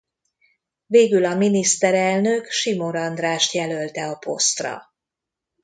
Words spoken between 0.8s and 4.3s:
Végül a miniszterelnök Simor Andrást jelölte a